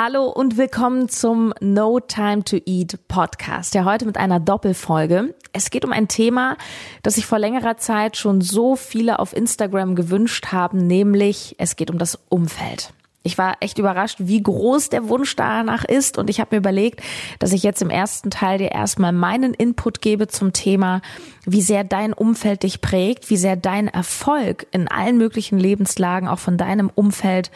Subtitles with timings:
[0.00, 3.74] Hallo und willkommen zum No Time to Eat Podcast.
[3.74, 5.34] Ja, heute mit einer Doppelfolge.
[5.52, 6.56] Es geht um ein Thema,
[7.02, 11.90] das sich vor längerer Zeit schon so viele auf Instagram gewünscht haben, nämlich es geht
[11.90, 12.92] um das Umfeld.
[13.24, 16.16] Ich war echt überrascht, wie groß der Wunsch danach ist.
[16.16, 17.02] Und ich habe mir überlegt,
[17.40, 21.02] dass ich jetzt im ersten Teil dir erstmal meinen Input gebe zum Thema,
[21.44, 26.38] wie sehr dein Umfeld dich prägt, wie sehr dein Erfolg in allen möglichen Lebenslagen auch
[26.38, 27.50] von deinem Umfeld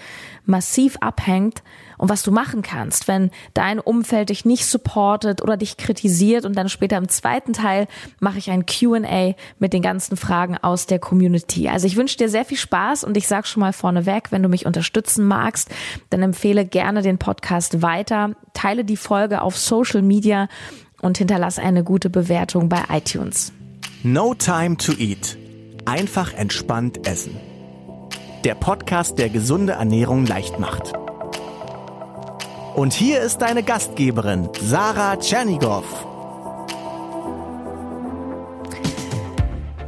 [0.45, 1.63] massiv abhängt
[2.03, 6.45] und was du machen kannst, wenn dein Umfeld dich nicht supportet oder dich kritisiert.
[6.45, 7.87] Und dann später im zweiten Teil
[8.19, 11.69] mache ich ein QA mit den ganzen Fragen aus der Community.
[11.69, 14.49] Also ich wünsche dir sehr viel Spaß und ich sage schon mal vorneweg, wenn du
[14.49, 15.71] mich unterstützen magst,
[16.11, 20.49] dann empfehle gerne den Podcast weiter, teile die Folge auf Social Media
[21.03, 23.53] und hinterlasse eine gute Bewertung bei iTunes.
[24.03, 25.39] No Time to Eat.
[25.85, 27.37] Einfach entspannt essen.
[28.43, 30.95] Der Podcast, der gesunde Ernährung leicht macht.
[32.75, 35.85] Und hier ist deine Gastgeberin, Sarah Tschernigow.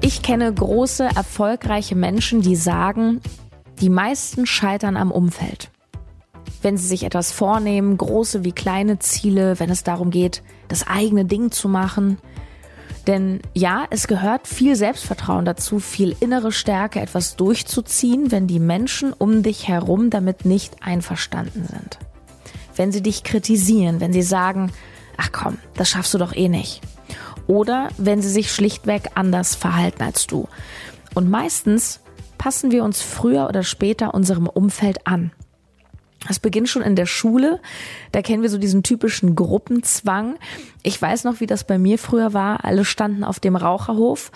[0.02, 3.22] Ich kenne große, erfolgreiche Menschen, die sagen,
[3.80, 5.70] die meisten scheitern am Umfeld.
[6.60, 11.24] Wenn sie sich etwas vornehmen, große wie kleine Ziele, wenn es darum geht, das eigene
[11.24, 12.18] Ding zu machen.
[13.06, 19.14] Denn ja, es gehört viel Selbstvertrauen dazu, viel innere Stärke, etwas durchzuziehen, wenn die Menschen
[19.14, 21.98] um dich herum damit nicht einverstanden sind
[22.76, 24.72] wenn sie dich kritisieren, wenn sie sagen,
[25.16, 26.80] ach komm, das schaffst du doch eh nicht.
[27.46, 30.48] Oder wenn sie sich schlichtweg anders verhalten als du.
[31.14, 32.00] Und meistens
[32.38, 35.32] passen wir uns früher oder später unserem Umfeld an.
[36.26, 37.60] Das beginnt schon in der Schule.
[38.12, 40.36] Da kennen wir so diesen typischen Gruppenzwang.
[40.82, 42.64] Ich weiß noch, wie das bei mir früher war.
[42.64, 44.32] Alle standen auf dem Raucherhof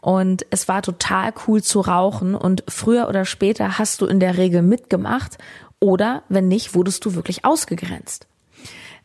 [0.00, 2.34] und es war total cool zu rauchen.
[2.34, 5.36] Und früher oder später hast du in der Regel mitgemacht
[5.80, 8.26] oder wenn nicht, wurdest du wirklich ausgegrenzt.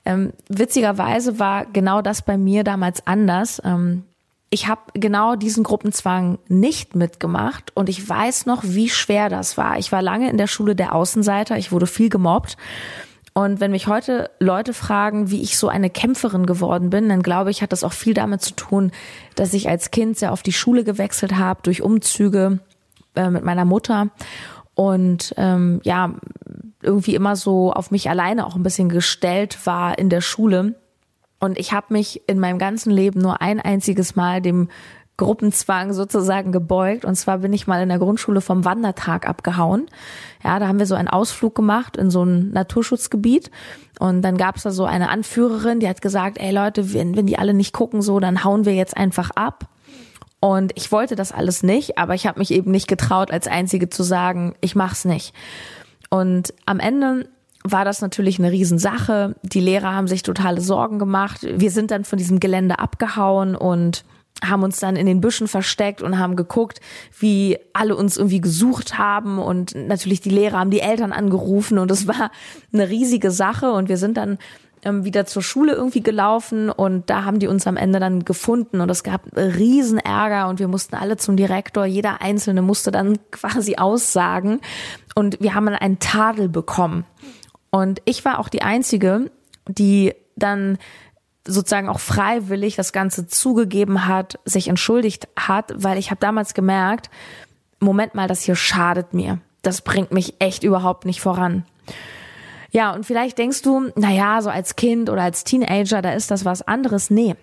[0.05, 3.61] Ähm, witzigerweise war genau das bei mir damals anders.
[3.63, 4.03] Ähm,
[4.49, 9.77] ich habe genau diesen Gruppenzwang nicht mitgemacht und ich weiß noch, wie schwer das war.
[9.77, 12.57] Ich war lange in der Schule der Außenseiter, ich wurde viel gemobbt.
[13.33, 17.49] Und wenn mich heute Leute fragen, wie ich so eine Kämpferin geworden bin, dann glaube
[17.49, 18.91] ich, hat das auch viel damit zu tun,
[19.35, 22.59] dass ich als Kind sehr auf die Schule gewechselt habe durch Umzüge
[23.15, 24.09] äh, mit meiner Mutter
[24.75, 26.13] und ähm, ja
[26.81, 30.75] irgendwie immer so auf mich alleine auch ein bisschen gestellt war in der Schule.
[31.39, 34.69] Und ich habe mich in meinem ganzen Leben nur ein einziges Mal dem
[35.17, 37.05] Gruppenzwang sozusagen gebeugt.
[37.05, 39.87] Und zwar bin ich mal in der Grundschule vom Wandertag abgehauen.
[40.43, 43.51] Ja, da haben wir so einen Ausflug gemacht in so ein Naturschutzgebiet.
[43.99, 47.37] Und dann gab's da so eine Anführerin, die hat gesagt, ey Leute, wenn, wenn die
[47.37, 49.67] alle nicht gucken so, dann hauen wir jetzt einfach ab.
[50.41, 53.89] Und ich wollte das alles nicht, aber ich habe mich eben nicht getraut, als Einzige
[53.89, 55.33] zu sagen, ich mach's nicht.
[56.09, 57.29] Und am Ende
[57.63, 59.35] war das natürlich eine Riesensache.
[59.43, 61.41] Die Lehrer haben sich totale Sorgen gemacht.
[61.43, 64.03] Wir sind dann von diesem Gelände abgehauen und
[64.43, 66.81] haben uns dann in den Büschen versteckt und haben geguckt,
[67.19, 71.91] wie alle uns irgendwie gesucht haben und natürlich die Lehrer haben die Eltern angerufen und
[71.91, 72.31] es war
[72.73, 74.39] eine riesige Sache und wir sind dann
[74.83, 78.81] ähm, wieder zur Schule irgendwie gelaufen und da haben die uns am Ende dann gefunden
[78.81, 83.17] und es gab riesen Ärger und wir mussten alle zum Direktor, jeder Einzelne musste dann
[83.31, 84.61] quasi aussagen
[85.15, 87.05] und wir haben dann einen Tadel bekommen.
[87.69, 89.31] Und ich war auch die Einzige,
[89.67, 90.77] die dann
[91.47, 97.09] sozusagen auch freiwillig das Ganze zugegeben hat, sich entschuldigt hat, weil ich habe damals gemerkt,
[97.79, 99.39] Moment mal, das hier schadet mir.
[99.63, 101.65] Das bringt mich echt überhaupt nicht voran.
[102.71, 106.31] Ja, und vielleicht denkst du, na ja, so als Kind oder als Teenager, da ist
[106.31, 107.09] das was anderes.
[107.09, 107.35] Nee.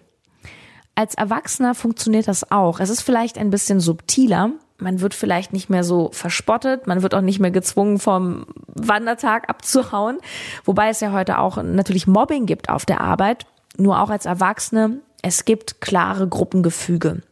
[0.94, 2.80] Als Erwachsener funktioniert das auch.
[2.80, 4.50] Es ist vielleicht ein bisschen subtiler.
[4.78, 6.86] Man wird vielleicht nicht mehr so verspottet.
[6.86, 10.18] Man wird auch nicht mehr gezwungen, vom Wandertag abzuhauen.
[10.64, 13.46] Wobei es ja heute auch natürlich Mobbing gibt auf der Arbeit.
[13.76, 15.00] Nur auch als Erwachsene.
[15.22, 17.22] Es gibt klare Gruppengefüge.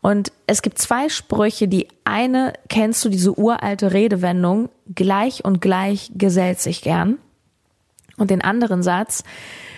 [0.00, 1.68] Und es gibt zwei Sprüche.
[1.68, 7.18] Die eine kennst du, diese uralte Redewendung, gleich und gleich gesellt sich gern.
[8.16, 9.24] Und den anderen Satz,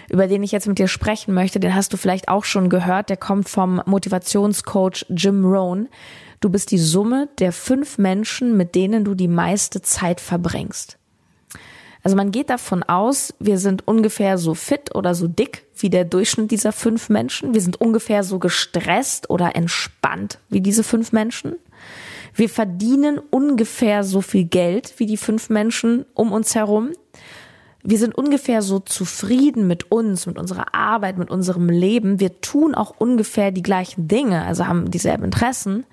[0.09, 3.09] über den ich jetzt mit dir sprechen möchte, den hast du vielleicht auch schon gehört,
[3.09, 5.89] der kommt vom Motivationscoach Jim Rohn.
[6.41, 10.99] Du bist die Summe der fünf Menschen, mit denen du die meiste Zeit verbringst.
[12.03, 16.05] Also man geht davon aus, wir sind ungefähr so fit oder so dick wie der
[16.05, 17.55] Durchschnitt dieser fünf Menschen.
[17.55, 21.57] Wir sind ungefähr so gestresst oder entspannt wie diese fünf Menschen.
[22.35, 26.91] Wir verdienen ungefähr so viel Geld wie die fünf Menschen um uns herum.
[27.85, 32.21] Wir sind ungefähr so zufrieden mit uns, mit unserer Arbeit, mit unserem Leben.
[32.21, 35.85] Wir tun auch ungefähr die gleichen Dinge, also haben dieselben Interessen.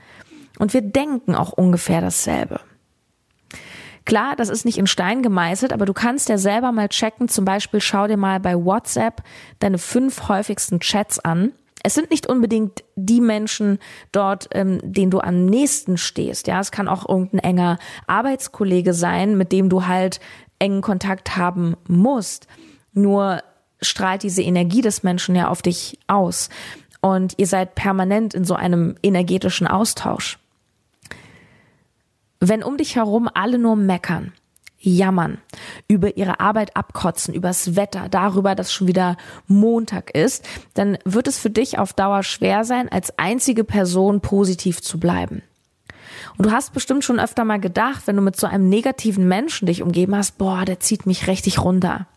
[0.60, 2.60] Und wir denken auch ungefähr dasselbe.
[4.10, 7.28] Klar, das ist nicht in Stein gemeißelt, aber du kannst ja selber mal checken.
[7.28, 9.22] Zum Beispiel schau dir mal bei WhatsApp
[9.60, 11.52] deine fünf häufigsten Chats an.
[11.84, 13.78] Es sind nicht unbedingt die Menschen
[14.12, 16.48] dort, ähm, denen du am nächsten stehst.
[16.48, 17.78] Ja, es kann auch irgendein enger
[18.08, 20.20] Arbeitskollege sein, mit dem du halt
[20.58, 22.48] engen Kontakt haben musst.
[22.94, 23.44] Nur
[23.80, 26.50] strahlt diese Energie des Menschen ja auf dich aus.
[27.00, 30.40] Und ihr seid permanent in so einem energetischen Austausch.
[32.39, 34.31] Wenn um dich herum alle nur meckern,
[34.77, 35.39] jammern,
[35.89, 41.38] über ihre Arbeit abkotzen, übers Wetter, darüber, dass schon wieder Montag ist, dann wird es
[41.38, 45.41] für dich auf Dauer schwer sein, als einzige Person positiv zu bleiben.
[46.38, 49.65] Und du hast bestimmt schon öfter mal gedacht, wenn du mit so einem negativen Menschen
[49.65, 52.07] dich umgeben hast, boah, der zieht mich richtig runter.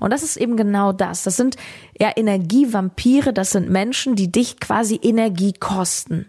[0.00, 1.22] Und das ist eben genau das.
[1.22, 1.56] Das sind
[2.00, 6.26] ja Energievampire, das sind Menschen, die dich quasi Energie kosten.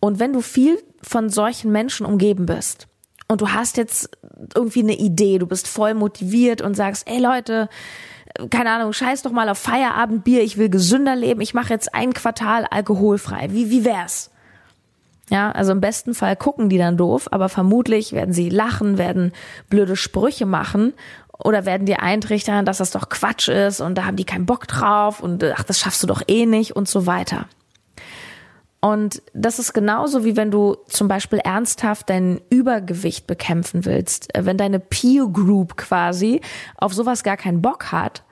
[0.00, 2.88] Und wenn du viel von solchen Menschen umgeben bist
[3.32, 4.10] und du hast jetzt
[4.54, 7.68] irgendwie eine Idee, du bist voll motiviert und sagst, ey Leute,
[8.50, 12.12] keine Ahnung, scheiß doch mal auf Feierabendbier, ich will gesünder leben, ich mache jetzt ein
[12.12, 13.48] Quartal alkoholfrei.
[13.50, 14.30] Wie, wie wär's?
[15.30, 19.32] Ja, also im besten Fall gucken die dann doof, aber vermutlich werden sie lachen, werden
[19.70, 20.92] blöde Sprüche machen
[21.38, 24.66] oder werden dir eintrichtern, dass das doch Quatsch ist und da haben die keinen Bock
[24.66, 27.46] drauf und ach, das schaffst du doch eh nicht und so weiter.
[28.84, 34.28] Und das ist genauso wie wenn du zum Beispiel ernsthaft dein Übergewicht bekämpfen willst.
[34.36, 36.40] Wenn deine Peer Group quasi
[36.76, 38.24] auf sowas gar keinen Bock hat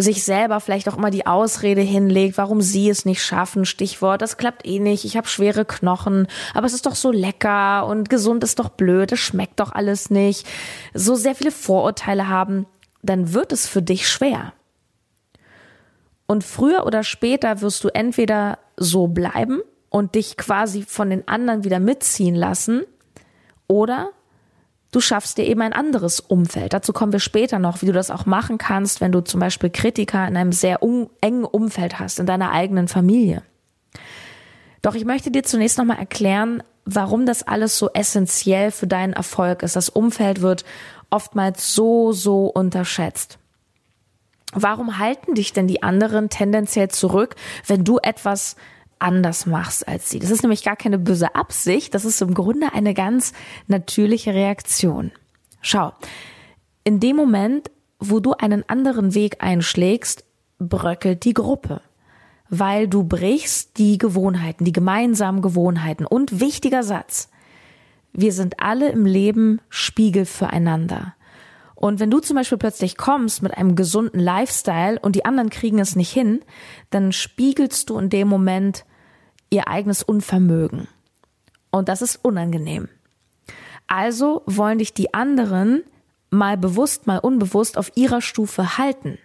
[0.00, 3.64] sich selber vielleicht auch immer die Ausrede hinlegt, warum sie es nicht schaffen.
[3.64, 7.84] Stichwort, das klappt eh nicht, ich habe schwere Knochen, aber es ist doch so lecker
[7.84, 10.46] und gesund ist doch blöd, es schmeckt doch alles nicht.
[10.94, 12.66] So sehr viele Vorurteile haben,
[13.02, 14.52] dann wird es für dich schwer.
[16.28, 21.64] Und früher oder später wirst du entweder so bleiben und dich quasi von den anderen
[21.64, 22.82] wieder mitziehen lassen
[23.66, 24.10] oder
[24.90, 26.72] du schaffst dir eben ein anderes Umfeld.
[26.72, 29.70] Dazu kommen wir später noch, wie du das auch machen kannst, wenn du zum Beispiel
[29.70, 30.80] Kritiker in einem sehr
[31.20, 33.42] engen Umfeld hast, in deiner eigenen Familie.
[34.82, 39.62] Doch ich möchte dir zunächst nochmal erklären, warum das alles so essentiell für deinen Erfolg
[39.62, 39.76] ist.
[39.76, 40.64] Das Umfeld wird
[41.10, 43.38] oftmals so, so unterschätzt.
[44.52, 47.36] Warum halten dich denn die anderen tendenziell zurück,
[47.66, 48.56] wenn du etwas
[49.00, 50.18] anders machst als sie.
[50.18, 53.32] Das ist nämlich gar keine böse Absicht, das ist im Grunde eine ganz
[53.66, 55.12] natürliche Reaktion.
[55.60, 55.92] Schau,
[56.84, 60.24] in dem Moment, wo du einen anderen Weg einschlägst,
[60.58, 61.80] bröckelt die Gruppe,
[62.48, 66.06] weil du brichst die Gewohnheiten, die gemeinsamen Gewohnheiten.
[66.06, 67.28] Und wichtiger Satz,
[68.12, 71.14] wir sind alle im Leben Spiegel füreinander.
[71.74, 75.78] Und wenn du zum Beispiel plötzlich kommst mit einem gesunden Lifestyle und die anderen kriegen
[75.78, 76.40] es nicht hin,
[76.90, 78.84] dann spiegelst du in dem Moment
[79.50, 80.88] ihr eigenes Unvermögen.
[81.70, 82.88] Und das ist unangenehm.
[83.86, 85.82] Also wollen dich die anderen
[86.30, 89.18] mal bewusst, mal unbewusst auf ihrer Stufe halten.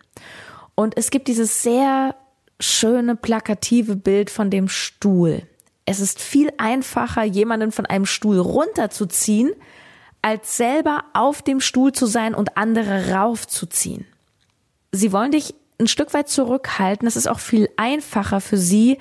[0.75, 2.15] Und es gibt dieses sehr
[2.59, 5.43] schöne, plakative Bild von dem Stuhl.
[5.85, 9.51] Es ist viel einfacher, jemanden von einem Stuhl runterzuziehen,
[10.21, 14.05] als selber auf dem Stuhl zu sein und andere raufzuziehen.
[14.93, 17.07] Sie wollen dich ein Stück weit zurückhalten.
[17.07, 18.97] Es ist auch viel einfacher für sie,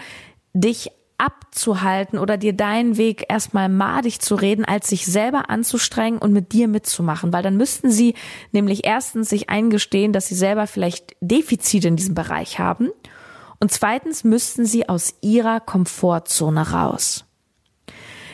[0.52, 0.90] dich
[1.22, 6.52] abzuhalten oder dir deinen Weg erstmal madig zu reden, als sich selber anzustrengen und mit
[6.52, 8.14] dir mitzumachen, weil dann müssten sie
[8.50, 12.90] nämlich erstens sich eingestehen, dass sie selber vielleicht Defizite in diesem Bereich haben
[13.60, 17.24] und zweitens müssten sie aus ihrer Komfortzone raus.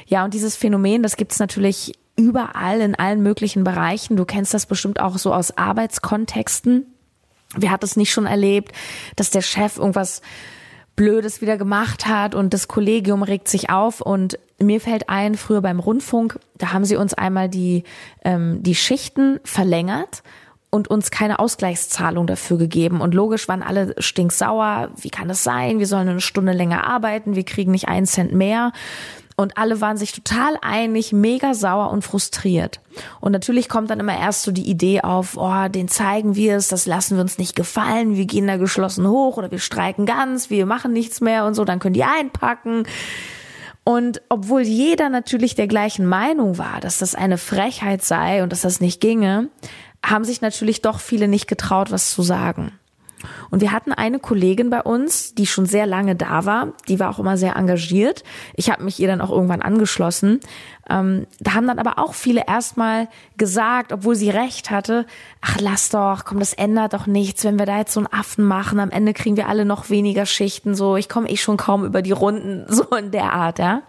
[0.07, 4.17] Ja, und dieses Phänomen, das gibt's natürlich überall in allen möglichen Bereichen.
[4.17, 6.87] Du kennst das bestimmt auch so aus Arbeitskontexten.
[7.55, 8.73] Wer hat es nicht schon erlebt,
[9.17, 10.23] dass der Chef irgendwas
[10.99, 15.63] Blödes wieder gemacht hat und das Kollegium regt sich auf und mir fällt ein, früher
[15.63, 17.85] beim Rundfunk, da haben sie uns einmal die,
[18.25, 20.25] ähm, die Schichten verlängert
[20.71, 23.01] und uns keine Ausgleichszahlung dafür gegeben.
[23.01, 24.91] Und logisch waren alle stinksauer.
[24.97, 25.79] Wie kann das sein?
[25.79, 27.37] Wir sollen eine Stunde länger arbeiten.
[27.37, 28.73] Wir kriegen nicht einen Cent mehr.
[29.41, 32.81] Und alle waren sich total einig, mega sauer und frustriert.
[33.21, 36.67] Und natürlich kommt dann immer erst so die Idee auf, oh, den zeigen wir es,
[36.67, 40.51] das lassen wir uns nicht gefallen, wir gehen da geschlossen hoch oder wir streiken ganz,
[40.51, 42.83] wir machen nichts mehr und so, dann können die einpacken.
[43.85, 48.63] Und obwohl jeder natürlich der gleichen Meinung war, dass das eine Frechheit sei und dass
[48.63, 49.51] das nicht ginge,
[50.05, 52.78] haben sich natürlich doch viele nicht getraut, was zu sagen.
[53.51, 56.73] Und wir hatten eine Kollegin bei uns, die schon sehr lange da war.
[56.89, 58.25] Die war auch immer sehr engagiert.
[58.55, 60.41] Ich habe mich ihr dann auch irgendwann angeschlossen.
[60.89, 65.07] Ähm, da haben dann aber auch viele erstmal gesagt, obwohl sie recht hatte,
[65.41, 68.45] ach lass doch, komm, das ändert doch nichts, wenn wir da jetzt so einen Affen
[68.45, 68.81] machen.
[68.81, 70.75] Am Ende kriegen wir alle noch weniger Schichten.
[70.75, 73.83] So, ich komme eh schon kaum über die Runden, so in der Art, ja.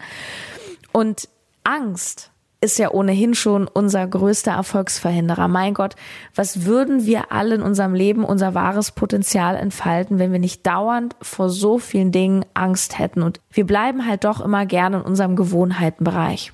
[0.92, 1.30] Und
[1.64, 2.32] Angst
[2.62, 5.48] ist ja ohnehin schon unser größter Erfolgsverhinderer.
[5.48, 5.96] Mein Gott,
[6.36, 11.16] was würden wir alle in unserem Leben unser wahres Potenzial entfalten, wenn wir nicht dauernd
[11.22, 13.22] vor so vielen Dingen Angst hätten?
[13.22, 16.52] Und wir bleiben halt doch immer gerne in unserem Gewohnheitenbereich.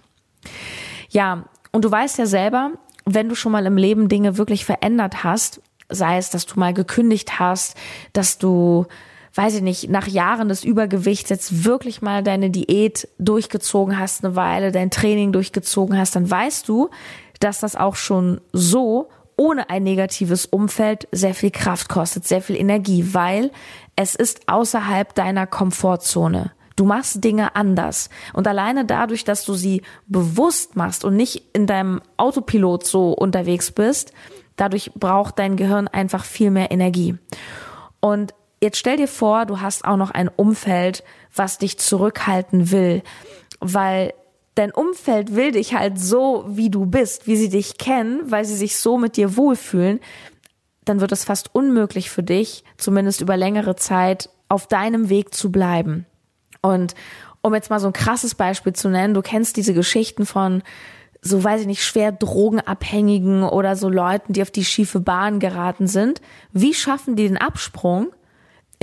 [1.10, 2.72] Ja, und du weißt ja selber,
[3.06, 6.74] wenn du schon mal im Leben Dinge wirklich verändert hast, sei es, dass du mal
[6.74, 7.76] gekündigt hast,
[8.14, 8.86] dass du
[9.36, 14.36] weiß ich nicht, nach Jahren des Übergewichts jetzt wirklich mal deine Diät durchgezogen hast, eine
[14.36, 16.89] Weile dein Training durchgezogen hast, dann weißt du,
[17.42, 22.56] dass das auch schon so ohne ein negatives Umfeld sehr viel Kraft kostet, sehr viel
[22.56, 23.51] Energie, weil
[23.98, 26.54] es ist außerhalb deiner Komfortzone.
[26.77, 28.10] Du machst Dinge anders.
[28.34, 33.72] Und alleine dadurch, dass du sie bewusst machst und nicht in deinem Autopilot so unterwegs
[33.72, 34.13] bist,
[34.56, 37.18] dadurch braucht dein Gehirn einfach viel mehr Energie.
[38.00, 43.04] Und Jetzt stell dir vor, du hast auch noch ein Umfeld, was dich zurückhalten will,
[43.60, 44.14] weil
[44.56, 48.56] dein Umfeld will dich halt so, wie du bist, wie sie dich kennen, weil sie
[48.56, 50.00] sich so mit dir wohlfühlen,
[50.86, 55.52] dann wird es fast unmöglich für dich, zumindest über längere Zeit, auf deinem Weg zu
[55.52, 56.06] bleiben.
[56.62, 56.96] Und
[57.42, 60.64] um jetzt mal so ein krasses Beispiel zu nennen, du kennst diese Geschichten von
[61.28, 65.88] so weiß ich nicht, schwer Drogenabhängigen oder so Leuten, die auf die schiefe Bahn geraten
[65.88, 66.22] sind.
[66.54, 68.12] Wie schaffen die den Absprung?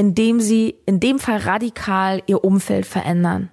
[0.02, 3.50] Indem sie in dem Fall radikal ihr Umfeld verändern.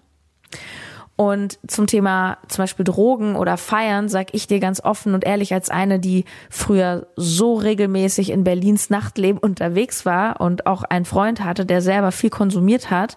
[1.16, 5.54] Und zum Thema zum Beispiel Drogen oder Feiern sag ich dir ganz offen und ehrlich
[5.54, 11.44] als eine, die früher so regelmäßig in Berlins Nachtleben unterwegs war und auch einen Freund
[11.44, 13.16] hatte, der selber viel konsumiert hat.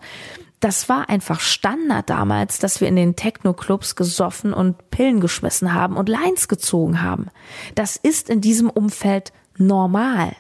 [0.61, 5.97] Das war einfach Standard damals, dass wir in den Techno-Clubs gesoffen und Pillen geschmissen haben
[5.97, 7.29] und Lines gezogen haben.
[7.77, 10.33] Das ist in diesem Umfeld normal.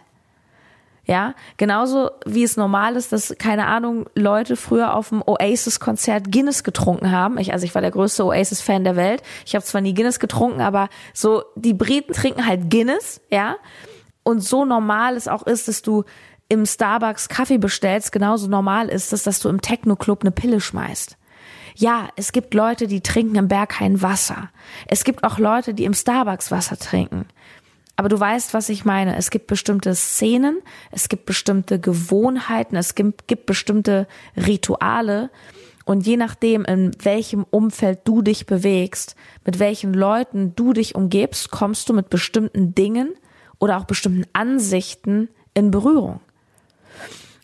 [1.04, 6.62] Ja, genauso wie es normal ist, dass, keine Ahnung, Leute früher auf dem Oasis-Konzert Guinness
[6.62, 7.38] getrunken haben.
[7.38, 9.22] Ich, also ich war der größte Oasis-Fan der Welt.
[9.44, 13.56] Ich habe zwar nie Guinness getrunken, aber so, die Briten trinken halt Guinness, ja.
[14.22, 16.04] Und so normal es auch ist, dass du
[16.48, 21.16] im Starbucks Kaffee bestellst, genauso normal ist es, dass du im Techno-Club eine Pille schmeißt.
[21.74, 24.50] Ja, es gibt Leute, die trinken im Berg kein Wasser.
[24.86, 27.26] Es gibt auch Leute, die im Starbucks Wasser trinken.
[28.02, 29.14] Aber du weißt, was ich meine.
[29.16, 35.30] Es gibt bestimmte Szenen, es gibt bestimmte Gewohnheiten, es gibt, gibt bestimmte Rituale.
[35.84, 39.14] Und je nachdem, in welchem Umfeld du dich bewegst,
[39.46, 43.14] mit welchen Leuten du dich umgebst, kommst du mit bestimmten Dingen
[43.60, 46.18] oder auch bestimmten Ansichten in Berührung.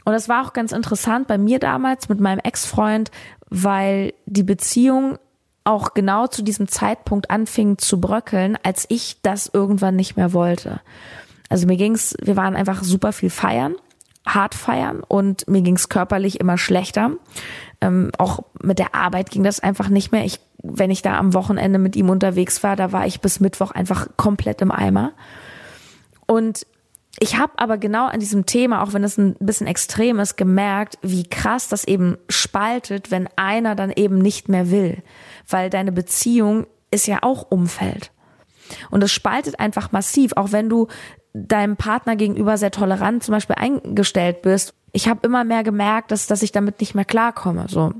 [0.05, 3.12] Und das war auch ganz interessant bei mir damals mit meinem Ex-Freund,
[3.49, 5.19] weil die Beziehung
[5.69, 10.81] auch genau zu diesem Zeitpunkt anfing zu bröckeln, als ich das irgendwann nicht mehr wollte.
[11.51, 13.75] Also mir ging's, wir waren einfach super viel feiern,
[14.27, 17.13] hart feiern und mir ging's körperlich immer schlechter.
[17.83, 20.25] Ähm, auch mit der Arbeit ging das einfach nicht mehr.
[20.25, 23.71] Ich, wenn ich da am Wochenende mit ihm unterwegs war, da war ich bis Mittwoch
[23.71, 25.13] einfach komplett im Eimer.
[26.27, 26.67] Und
[27.21, 30.99] ich habe aber genau an diesem Thema, auch wenn es ein bisschen extrem ist, gemerkt,
[31.03, 35.03] wie krass das eben spaltet, wenn einer dann eben nicht mehr will.
[35.49, 38.13] Weil deine Beziehung ist ja auch Umfeld.
[38.91, 40.89] Und es spaltet einfach massiv, auch wenn du
[41.33, 44.75] deinem Partner gegenüber sehr tolerant zum Beispiel eingestellt bist.
[44.93, 47.67] Ich habe immer mehr gemerkt, dass, dass ich damit nicht mehr klarkomme.
[47.69, 47.93] So.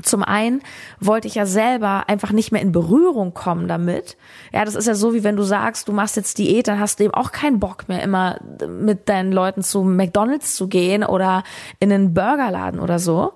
[0.00, 0.62] Zum einen
[1.00, 4.16] wollte ich ja selber einfach nicht mehr in Berührung kommen damit.
[4.52, 6.98] Ja, das ist ja so, wie wenn du sagst, du machst jetzt Diät, dann hast
[6.98, 11.44] du eben auch keinen Bock mehr, immer mit deinen Leuten zu McDonalds zu gehen oder
[11.78, 13.34] in einen Burgerladen oder so.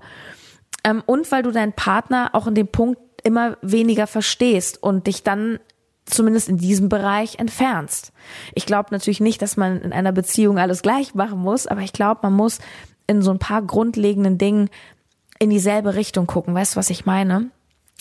[0.83, 5.23] Ähm, und weil du deinen Partner auch in dem Punkt immer weniger verstehst und dich
[5.23, 5.59] dann
[6.05, 8.13] zumindest in diesem Bereich entfernst.
[8.55, 11.93] Ich glaube natürlich nicht, dass man in einer Beziehung alles gleich machen muss, aber ich
[11.93, 12.61] glaube, man muss
[13.09, 14.71] in so ein paar grundlegenden Dingen
[15.39, 16.55] in dieselbe Richtung gucken.
[16.55, 17.51] Weißt du, was ich meine?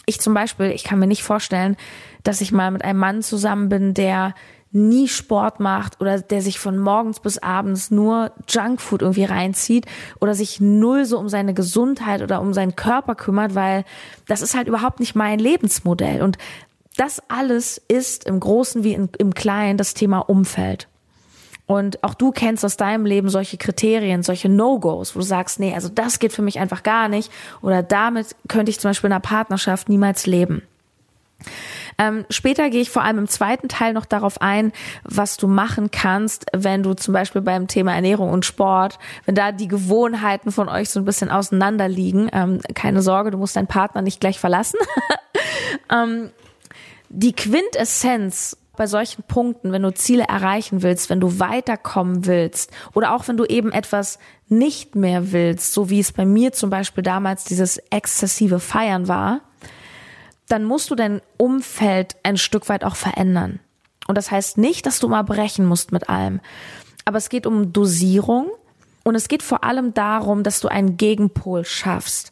[0.06, 1.77] Ich zum Beispiel, ich kann mir nicht vorstellen,
[2.24, 4.36] dass ich mal mit einem Mann zusammen bin, der
[4.72, 9.86] nie Sport macht oder der sich von morgens bis abends nur Junkfood irgendwie reinzieht
[10.20, 13.86] oder sich null so um seine Gesundheit oder um seinen Körper kümmert, weil
[14.27, 16.22] das ist halt überhaupt nicht mein Lebensmodell.
[16.22, 16.38] Und
[16.98, 20.89] das alles ist im Großen wie im Kleinen das Thema Umfeld.
[21.68, 25.74] Und auch du kennst aus deinem Leben solche Kriterien, solche No-Gos, wo du sagst, nee,
[25.74, 27.32] also das geht für mich einfach gar nicht.
[27.62, 30.62] Oder damit könnte ich zum Beispiel in einer Partnerschaft niemals leben.
[31.98, 35.92] Ähm, später gehe ich vor allem im zweiten Teil noch darauf ein, was du machen
[35.92, 40.68] kannst, wenn du zum Beispiel beim Thema Ernährung und Sport, wenn da die Gewohnheiten von
[40.68, 42.30] euch so ein bisschen auseinander liegen.
[42.34, 44.80] Ähm, keine Sorge, du musst deinen Partner nicht gleich verlassen.
[45.92, 46.32] ähm,
[47.10, 53.13] die Quintessenz bei solchen Punkten, wenn du Ziele erreichen willst, wenn du weiterkommen willst oder
[53.13, 57.03] auch wenn du eben etwas nicht mehr willst, so wie es bei mir zum Beispiel
[57.03, 59.41] damals dieses exzessive Feiern war,
[60.48, 63.60] dann musst du dein Umfeld ein Stück weit auch verändern.
[64.08, 66.39] Und das heißt nicht, dass du mal brechen musst mit allem.
[67.05, 68.51] Aber es geht um Dosierung
[69.03, 72.32] und es geht vor allem darum, dass du einen Gegenpol schaffst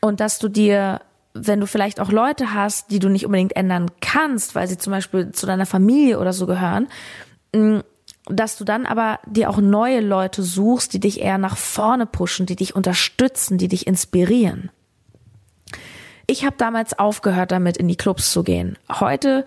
[0.00, 1.00] und dass du dir,
[1.42, 4.92] wenn du vielleicht auch Leute hast, die du nicht unbedingt ändern kannst, weil sie zum
[4.92, 6.88] Beispiel zu deiner Familie oder so gehören,
[7.54, 7.78] mm,
[8.28, 12.46] dass du dann aber dir auch neue Leute suchst, die dich eher nach vorne pushen,
[12.46, 14.70] die dich unterstützen, die dich inspirieren.
[16.26, 18.76] Ich habe damals aufgehört damit, in die Clubs zu gehen.
[18.90, 19.44] Heute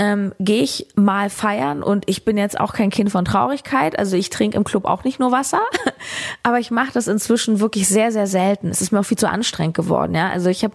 [0.00, 3.98] ähm, gehe ich mal feiern und ich bin jetzt auch kein Kind von Traurigkeit.
[3.98, 5.60] Also ich trinke im Club auch nicht nur Wasser,
[6.42, 8.68] aber ich mache das inzwischen wirklich sehr, sehr selten.
[8.68, 10.14] Es ist mir auch viel zu anstrengend geworden.
[10.14, 10.74] Ja, also ich habe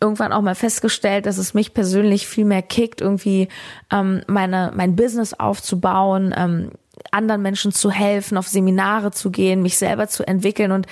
[0.00, 3.48] irgendwann auch mal festgestellt, dass es mich persönlich viel mehr kickt, irgendwie
[3.92, 6.70] ähm, meine mein Business aufzubauen, ähm,
[7.10, 10.72] anderen Menschen zu helfen, auf Seminare zu gehen, mich selber zu entwickeln.
[10.72, 10.86] Und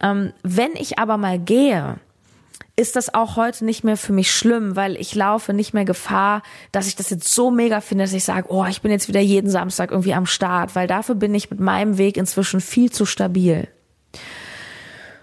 [0.00, 1.96] ähm, wenn ich aber mal gehe,
[2.76, 6.42] ist das auch heute nicht mehr für mich schlimm, weil ich laufe nicht mehr Gefahr,
[6.72, 9.20] dass ich das jetzt so mega finde, dass ich sage, oh, ich bin jetzt wieder
[9.20, 13.06] jeden Samstag irgendwie am Start, weil dafür bin ich mit meinem Weg inzwischen viel zu
[13.06, 13.68] stabil.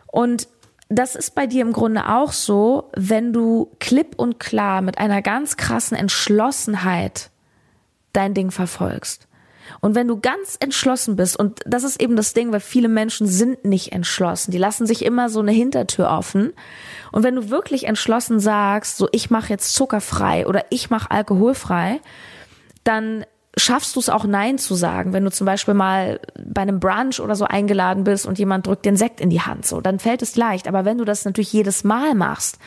[0.08, 0.48] Und
[0.92, 5.22] das ist bei dir im Grunde auch so, wenn du klipp und klar mit einer
[5.22, 7.32] ganz krassen Entschlossenheit
[8.14, 9.28] dein Ding verfolgst.
[9.80, 13.26] Und wenn du ganz entschlossen bist, und das ist eben das Ding, weil viele Menschen
[13.26, 16.52] sind nicht entschlossen, die lassen sich immer so eine Hintertür offen.
[17.14, 22.02] Und wenn du wirklich entschlossen sagst, so ich mache jetzt zuckerfrei oder ich mache alkoholfrei,
[22.84, 23.26] dann
[23.58, 27.20] schaffst du es auch Nein zu sagen, wenn du zum Beispiel mal bei einem Brunch
[27.20, 30.22] oder so eingeladen bist und jemand drückt den Sekt in die Hand, so, dann fällt
[30.22, 30.68] es leicht.
[30.68, 32.60] Aber wenn du das natürlich jedes Mal machst,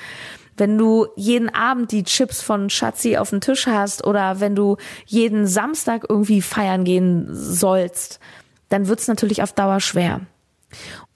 [0.57, 4.76] wenn du jeden Abend die Chips von Schatzi auf dem Tisch hast oder wenn du
[5.07, 8.21] jeden Samstag irgendwie feiern gehen sollst,
[8.69, 10.21] dann wird es natürlich auf Dauer schwer.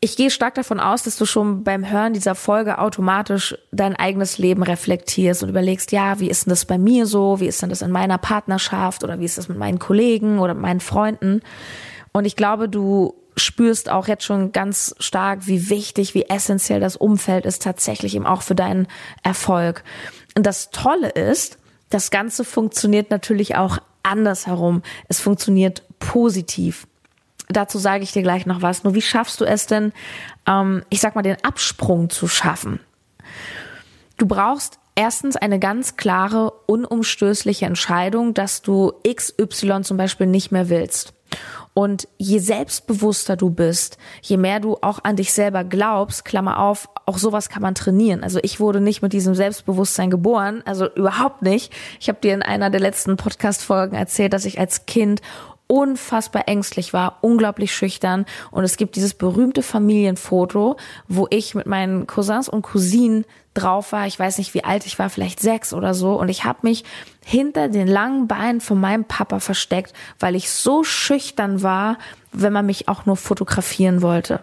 [0.01, 4.39] Ich gehe stark davon aus, dass du schon beim Hören dieser Folge automatisch dein eigenes
[4.39, 7.41] Leben reflektierst und überlegst, ja, wie ist denn das bei mir so?
[7.41, 10.55] Wie ist denn das in meiner Partnerschaft oder wie ist das mit meinen Kollegen oder
[10.55, 11.41] meinen Freunden?
[12.13, 16.97] Und ich glaube, du spürst auch jetzt schon ganz stark, wie wichtig, wie essentiell das
[16.97, 18.87] Umfeld ist tatsächlich eben auch für deinen
[19.23, 19.85] Erfolg.
[20.37, 21.59] Und das Tolle ist,
[21.91, 24.83] das Ganze funktioniert natürlich auch andersherum.
[25.09, 26.87] Es funktioniert positiv.
[27.49, 28.85] Dazu sage ich dir gleich noch was.
[28.85, 29.93] Nur wie schaffst du es denn,
[30.47, 32.81] ähm, ich sag mal, den Absprung zu schaffen?
[34.19, 40.69] Du brauchst erstens eine ganz klare, unumstößliche Entscheidung, dass du XY zum Beispiel nicht mehr
[40.69, 41.15] willst.
[41.73, 46.89] Und je selbstbewusster du bist, je mehr du auch an dich selber glaubst, Klammer auf,
[47.07, 48.25] auch sowas kann man trainieren.
[48.25, 51.73] Also ich wurde nicht mit diesem Selbstbewusstsein geboren, also überhaupt nicht.
[52.01, 55.23] Ich habe dir in einer der letzten Podcast-Folgen erzählt, dass ich als Kind
[55.69, 58.27] unfassbar ängstlich war, unglaublich schüchtern.
[58.51, 60.77] Und es gibt dieses berühmte Familienfoto,
[61.07, 64.07] wo ich mit meinen Cousins und Cousinen drauf war.
[64.07, 66.19] Ich weiß nicht, wie alt ich war, vielleicht sechs oder so.
[66.19, 66.85] Und ich habe mich
[67.25, 71.99] hinter den langen Beinen von meinem Papa versteckt, weil ich so schüchtern war,
[72.33, 74.41] wenn man mich auch nur fotografieren wollte.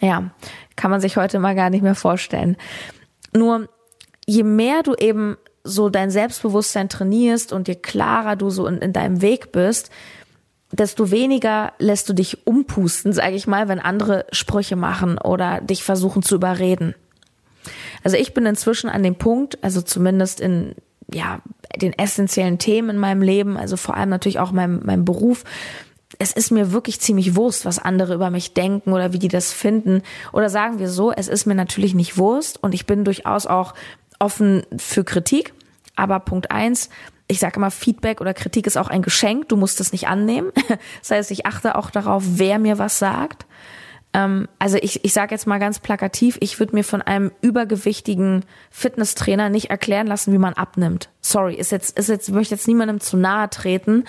[0.00, 0.30] Ja,
[0.76, 2.56] kann man sich heute mal gar nicht mehr vorstellen.
[3.32, 3.68] Nur
[4.26, 8.92] je mehr du eben so dein Selbstbewusstsein trainierst und je klarer du so in, in
[8.92, 9.90] deinem Weg bist,
[10.72, 15.82] desto weniger lässt du dich umpusten, sage ich mal, wenn andere Sprüche machen oder dich
[15.82, 16.94] versuchen zu überreden.
[18.04, 20.74] Also ich bin inzwischen an dem Punkt, also zumindest in
[21.12, 21.40] ja
[21.76, 25.44] den essentiellen Themen in meinem Leben, also vor allem natürlich auch meinem, meinem Beruf,
[26.18, 29.52] es ist mir wirklich ziemlich Wurst, was andere über mich denken oder wie die das
[29.52, 30.02] finden.
[30.32, 33.74] Oder sagen wir so, es ist mir natürlich nicht Wurst und ich bin durchaus auch
[34.18, 35.52] offen für Kritik.
[35.96, 36.88] Aber Punkt eins,
[37.28, 39.48] ich sage immer, Feedback oder Kritik ist auch ein Geschenk.
[39.48, 40.50] Du musst es nicht annehmen.
[41.00, 43.46] Das heißt, ich achte auch darauf, wer mir was sagt.
[44.14, 48.44] Ähm, also ich, ich sage jetzt mal ganz plakativ, ich würde mir von einem übergewichtigen
[48.70, 51.10] Fitnesstrainer nicht erklären lassen, wie man abnimmt.
[51.20, 54.04] Sorry, ist jetzt, ist jetzt, möchte jetzt niemandem zu nahe treten,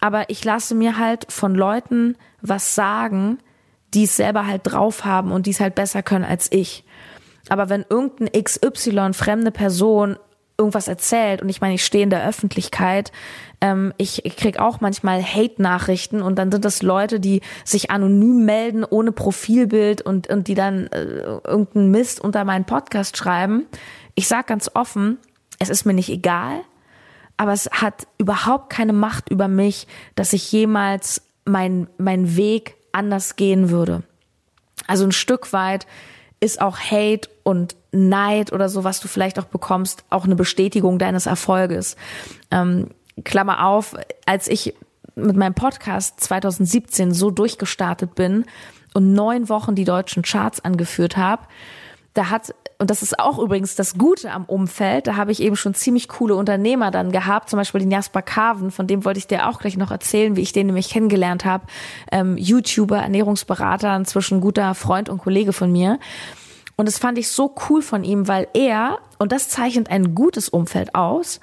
[0.00, 3.38] aber ich lasse mir halt von Leuten was sagen,
[3.94, 6.84] die es selber halt drauf haben und die es halt besser können als ich.
[7.48, 10.18] Aber wenn irgendein XY fremde Person
[10.58, 13.12] irgendwas erzählt und ich meine, ich stehe in der Öffentlichkeit,
[13.60, 18.44] ähm, ich, ich krieg auch manchmal Hate-Nachrichten und dann sind das Leute, die sich anonym
[18.44, 21.04] melden, ohne Profilbild und, und die dann äh,
[21.44, 23.66] irgendeinen Mist unter meinen Podcast schreiben.
[24.16, 25.18] Ich sag ganz offen,
[25.60, 26.60] es ist mir nicht egal,
[27.36, 33.36] aber es hat überhaupt keine Macht über mich, dass ich jemals mein, mein Weg anders
[33.36, 34.02] gehen würde.
[34.88, 35.86] Also ein Stück weit
[36.40, 40.98] ist auch Hate und Neid oder so, was du vielleicht auch bekommst, auch eine Bestätigung
[40.98, 41.96] deines Erfolges.
[42.50, 42.88] Ähm,
[43.24, 43.96] Klammer auf,
[44.26, 44.74] als ich
[45.14, 48.44] mit meinem Podcast 2017 so durchgestartet bin
[48.94, 51.42] und neun Wochen die deutschen Charts angeführt habe,
[52.14, 55.56] da hat und das ist auch übrigens das Gute am Umfeld, da habe ich eben
[55.56, 59.26] schon ziemlich coole Unternehmer dann gehabt, zum Beispiel den Jasper Carven, von dem wollte ich
[59.26, 61.66] dir auch gleich noch erzählen, wie ich den nämlich kennengelernt habe.
[62.12, 65.98] Ähm, YouTuber, Ernährungsberater, inzwischen guter Freund und Kollege von mir.
[66.76, 70.48] Und das fand ich so cool von ihm, weil er, und das zeichnet ein gutes
[70.48, 71.40] Umfeld aus,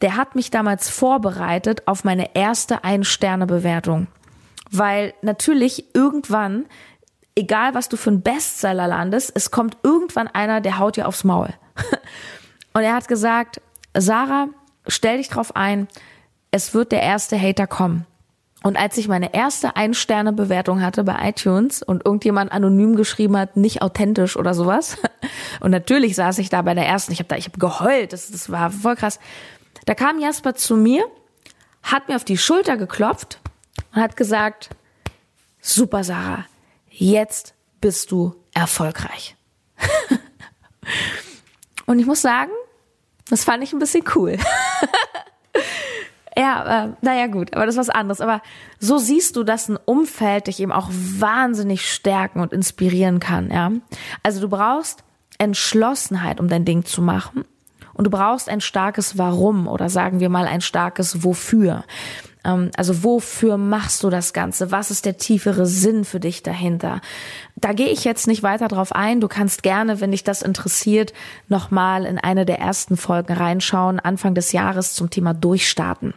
[0.00, 4.06] der hat mich damals vorbereitet auf meine erste Ein-Sterne-Bewertung.
[4.70, 6.64] Weil natürlich irgendwann
[7.38, 11.24] egal was du für ein Bestseller landest, es kommt irgendwann einer, der haut dir aufs
[11.24, 11.48] Maul.
[12.74, 13.60] Und er hat gesagt,
[13.96, 14.48] Sarah,
[14.86, 15.88] stell dich drauf ein,
[16.50, 18.06] es wird der erste Hater kommen.
[18.64, 23.82] Und als ich meine erste Ein-Sterne-Bewertung hatte bei iTunes und irgendjemand anonym geschrieben hat, nicht
[23.82, 24.96] authentisch oder sowas,
[25.60, 28.30] und natürlich saß ich da bei der ersten, ich habe da, ich habe geheult, das,
[28.32, 29.20] das war voll krass.
[29.86, 31.04] Da kam Jasper zu mir,
[31.84, 33.40] hat mir auf die Schulter geklopft
[33.94, 34.70] und hat gesagt,
[35.60, 36.44] super Sarah,
[36.98, 39.36] jetzt bist du erfolgreich.
[41.86, 42.50] Und ich muss sagen,
[43.30, 44.36] das fand ich ein bisschen cool.
[46.36, 48.20] ja, äh, naja gut, aber das ist was anderes.
[48.20, 48.42] Aber
[48.78, 53.50] so siehst du, dass ein Umfeld dich eben auch wahnsinnig stärken und inspirieren kann.
[53.50, 53.70] Ja,
[54.22, 55.04] also du brauchst
[55.38, 57.44] Entschlossenheit, um dein Ding zu machen.
[57.94, 61.84] Und du brauchst ein starkes Warum oder sagen wir mal ein starkes Wofür.
[62.44, 64.70] Ähm, also wofür machst du das Ganze?
[64.70, 67.00] Was ist der tiefere Sinn für dich dahinter?
[67.56, 69.20] Da gehe ich jetzt nicht weiter drauf ein.
[69.20, 71.12] Du kannst gerne, wenn dich das interessiert,
[71.48, 76.14] nochmal in eine der ersten Folgen reinschauen, Anfang des Jahres zum Thema Durchstarten.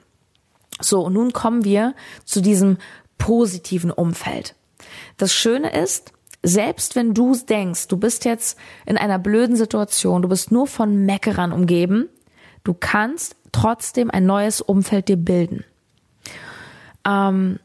[0.80, 1.94] So, und nun kommen wir
[2.26, 2.78] zu diesem
[3.18, 4.56] positiven Umfeld.
[5.18, 6.12] Das Schöne ist,
[6.44, 11.06] selbst wenn du denkst, du bist jetzt in einer blöden Situation, du bist nur von
[11.06, 12.10] Meckerern umgeben,
[12.64, 15.64] du kannst trotzdem ein neues Umfeld dir bilden.
[17.06, 17.60] Ähm,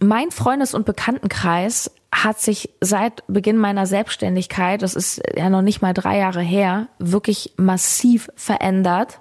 [0.00, 5.80] mein Freundes- und Bekanntenkreis hat sich seit Beginn meiner Selbstständigkeit, das ist ja noch nicht
[5.80, 9.20] mal drei Jahre her, wirklich massiv verändert.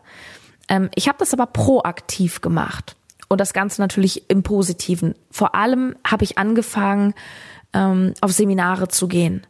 [0.67, 2.95] Ähm, ich habe das aber proaktiv gemacht
[3.29, 5.15] und das Ganze natürlich im Positiven.
[5.29, 7.13] Vor allem habe ich angefangen,
[7.73, 9.47] ähm, auf Seminare zu gehen.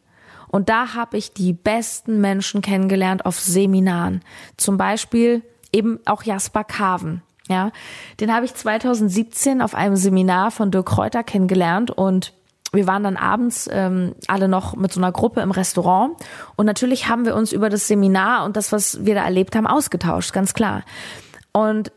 [0.50, 4.22] Und da habe ich die besten Menschen kennengelernt auf Seminaren.
[4.58, 7.24] Zum Beispiel eben auch Jasper Carven.
[7.52, 7.72] Ja,
[8.22, 12.34] den habe ich 2017 auf einem Seminar von Dirk Kräuter kennengelernt und
[12.72, 16.16] wir waren dann abends ähm, alle noch mit so einer Gruppe im Restaurant
[16.56, 19.68] und natürlich haben wir uns über das Seminar und das, was wir da erlebt haben,
[19.68, 20.84] ausgetauscht, ganz klar.
[21.52, 21.92] Und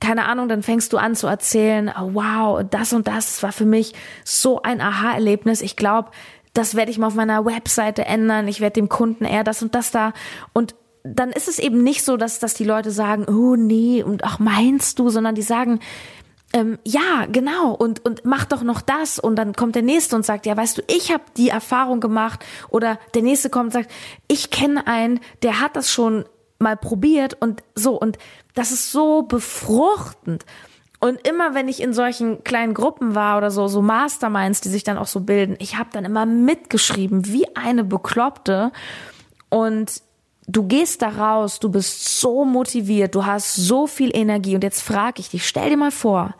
[0.00, 3.66] keine Ahnung, dann fängst du an zu erzählen, oh, wow, das und das war für
[3.66, 3.92] mich
[4.24, 5.60] so ein Aha-Erlebnis.
[5.60, 6.10] Ich glaube,
[6.54, 8.48] das werde ich mal auf meiner Webseite ändern.
[8.48, 10.12] Ich werde dem Kunden eher das und das da.
[10.52, 14.24] Und dann ist es eben nicht so, dass, dass die Leute sagen, oh nee, und
[14.24, 15.80] ach meinst du, sondern die sagen,
[16.54, 19.18] ähm, ja, genau, und, und mach doch noch das.
[19.18, 22.44] Und dann kommt der Nächste und sagt, ja, weißt du, ich habe die Erfahrung gemacht.
[22.70, 23.90] Oder der Nächste kommt und sagt,
[24.28, 26.24] ich kenne einen, der hat das schon
[26.58, 28.00] mal probiert und so.
[28.00, 28.18] Und
[28.54, 30.46] das ist so befruchtend.
[31.00, 34.84] Und immer wenn ich in solchen kleinen Gruppen war oder so, so Masterminds, die sich
[34.84, 38.72] dann auch so bilden, ich habe dann immer mitgeschrieben, wie eine Bekloppte.
[39.50, 40.02] Und
[40.46, 44.54] du gehst da raus, du bist so motiviert, du hast so viel Energie.
[44.54, 46.34] Und jetzt frage ich dich, stell dir mal vor,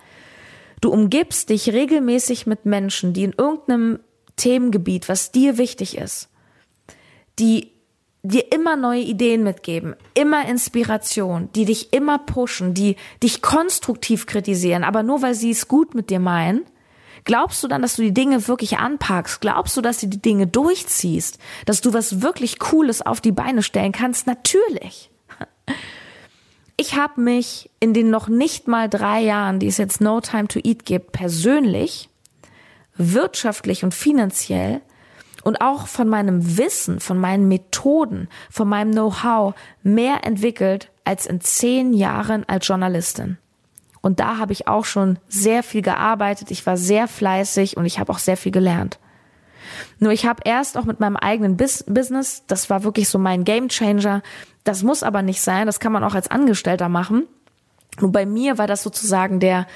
[0.81, 4.01] du umgibst dich regelmäßig mit Menschen, die in irgendeinem
[4.37, 6.29] Themengebiet, was dir wichtig ist,
[7.39, 7.73] die
[8.23, 14.83] dir immer neue Ideen mitgeben, immer Inspiration, die dich immer pushen, die dich konstruktiv kritisieren,
[14.83, 16.65] aber nur weil sie es gut mit dir meinen,
[17.25, 19.41] Glaubst du dann, dass du die Dinge wirklich anpackst?
[19.41, 21.39] Glaubst du, dass du die Dinge durchziehst?
[21.65, 24.27] Dass du was wirklich Cooles auf die Beine stellen kannst?
[24.27, 25.11] Natürlich.
[26.77, 30.49] Ich habe mich in den noch nicht mal drei Jahren, die es jetzt No Time
[30.49, 32.09] to Eat gibt, persönlich,
[32.97, 34.81] wirtschaftlich und finanziell
[35.45, 41.41] und auch von meinem Wissen, von meinen Methoden, von meinem Know-how mehr entwickelt als in
[41.41, 43.39] zehn Jahren als Journalistin.
[44.05, 46.51] Und da habe ich auch schon sehr viel gearbeitet.
[46.51, 48.99] Ich war sehr fleißig und ich habe auch sehr viel gelernt.
[49.99, 53.45] Nur ich habe erst auch mit meinem eigenen Bis Business, das war wirklich so mein
[53.45, 54.23] Game Changer.
[54.63, 57.27] Das muss aber nicht sein, das kann man auch als Angestellter machen.
[57.99, 59.67] Nur bei mir war das sozusagen der,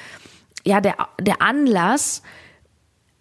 [0.62, 2.22] ja, der, der Anlass,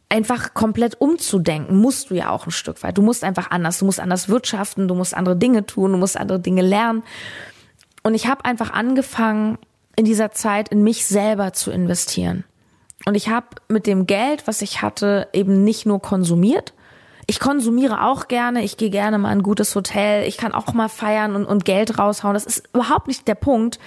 [0.09, 2.97] einfach komplett umzudenken, musst du ja auch ein Stück weit.
[2.97, 6.17] Du musst einfach anders, du musst anders wirtschaften, du musst andere Dinge tun, du musst
[6.17, 7.03] andere Dinge lernen.
[8.03, 9.57] Und ich habe einfach angefangen,
[9.97, 12.45] in dieser Zeit in mich selber zu investieren.
[13.05, 16.73] Und ich habe mit dem Geld, was ich hatte, eben nicht nur konsumiert.
[17.25, 20.73] Ich konsumiere auch gerne, ich gehe gerne mal in ein gutes Hotel, ich kann auch
[20.73, 22.35] mal feiern und, und Geld raushauen.
[22.35, 23.79] Das ist überhaupt nicht der Punkt.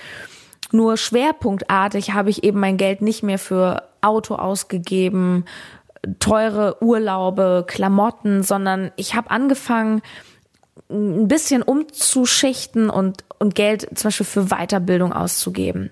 [0.72, 5.44] Nur schwerpunktartig habe ich eben mein Geld nicht mehr für Auto ausgegeben,
[6.18, 10.02] teure Urlaube, Klamotten, sondern ich habe angefangen,
[10.90, 15.90] ein bisschen umzuschichten und, und Geld zum Beispiel für Weiterbildung auszugeben.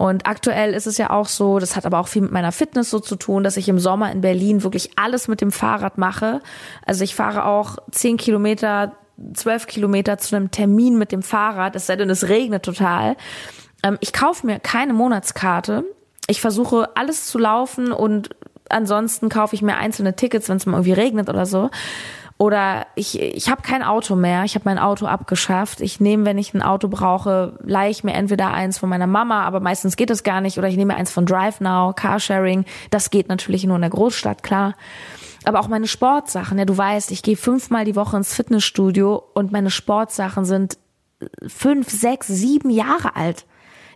[0.00, 2.88] Und aktuell ist es ja auch so, das hat aber auch viel mit meiner Fitness
[2.88, 6.40] so zu tun, dass ich im Sommer in Berlin wirklich alles mit dem Fahrrad mache.
[6.86, 8.96] Also ich fahre auch zehn Kilometer,
[9.34, 13.16] zwölf Kilometer zu einem Termin mit dem Fahrrad, es sei denn, es regnet total.
[13.82, 15.84] Ähm, ich kaufe mir keine Monatskarte.
[16.28, 18.30] Ich versuche alles zu laufen und
[18.70, 21.68] ansonsten kaufe ich mir einzelne Tickets, wenn es mal irgendwie regnet oder so.
[22.40, 25.82] Oder ich, ich habe kein Auto mehr, ich habe mein Auto abgeschafft.
[25.82, 29.42] Ich nehme, wenn ich ein Auto brauche, leihe ich mir entweder eins von meiner Mama,
[29.42, 30.56] aber meistens geht das gar nicht.
[30.56, 32.64] Oder ich nehme eins von DriveNow, Carsharing.
[32.88, 34.74] Das geht natürlich nur in der Großstadt, klar.
[35.44, 36.58] Aber auch meine Sportsachen.
[36.58, 40.78] Ja, du weißt, ich gehe fünfmal die Woche ins Fitnessstudio und meine Sportsachen sind
[41.46, 43.44] fünf, sechs, sieben Jahre alt.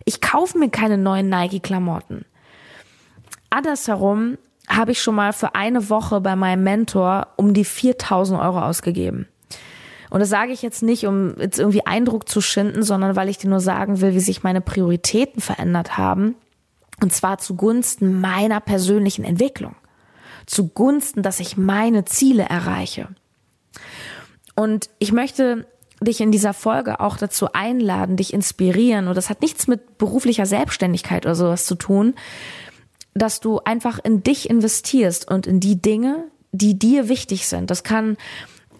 [0.03, 2.25] Ich kaufe mir keine neuen Nike-Klamotten.
[3.49, 8.61] Andersherum habe ich schon mal für eine Woche bei meinem Mentor um die 4000 Euro
[8.61, 9.27] ausgegeben.
[10.09, 13.37] Und das sage ich jetzt nicht, um jetzt irgendwie Eindruck zu schinden, sondern weil ich
[13.37, 16.35] dir nur sagen will, wie sich meine Prioritäten verändert haben.
[17.01, 19.75] Und zwar zugunsten meiner persönlichen Entwicklung.
[20.45, 23.09] Zugunsten, dass ich meine Ziele erreiche.
[24.55, 25.65] Und ich möchte
[26.01, 29.07] dich in dieser Folge auch dazu einladen, dich inspirieren.
[29.07, 32.13] Und das hat nichts mit beruflicher Selbstständigkeit oder sowas zu tun,
[33.15, 37.71] dass du einfach in dich investierst und in die Dinge, die dir wichtig sind.
[37.71, 38.17] Das kann,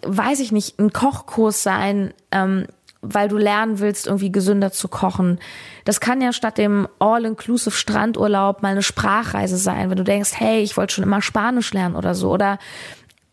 [0.04, 2.68] weiß ich nicht, ein Kochkurs sein, ähm,
[3.02, 5.40] weil du lernen willst, irgendwie gesünder zu kochen.
[5.86, 10.62] Das kann ja statt dem All-Inclusive Strandurlaub mal eine Sprachreise sein, wenn du denkst, hey,
[10.62, 12.32] ich wollte schon immer Spanisch lernen oder so.
[12.32, 12.60] Oder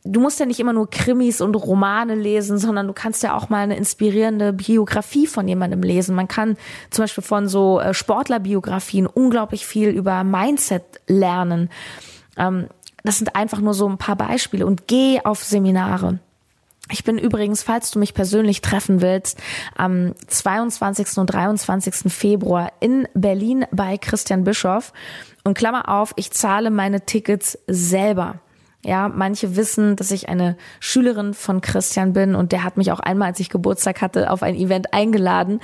[0.05, 3.49] du musst ja nicht immer nur Krimis und Romane lesen, sondern du kannst ja auch
[3.49, 6.15] mal eine inspirierende Biografie von jemandem lesen.
[6.15, 6.57] Man kann
[6.91, 11.71] zum Beispiel von so äh, Sportlerbiografien unglaublich viel über Mindset lernen.
[12.37, 12.67] Ähm,
[13.05, 16.19] das sind einfach nur so ein paar Beispiele und geh auf Seminare.
[16.91, 19.41] Ich bin übrigens, falls du mich persönlich treffen willst,
[19.77, 21.17] am 22.
[21.17, 22.12] und 23.
[22.12, 24.93] Februar in Berlin bei Christian Bischoff.
[25.45, 28.41] Und Klammer auf, ich zahle meine Tickets selber.
[28.85, 32.99] Ja, manche wissen, dass ich eine Schülerin von Christian bin und der hat mich auch
[32.99, 35.61] einmal, als ich Geburtstag hatte, auf ein Event eingeladen.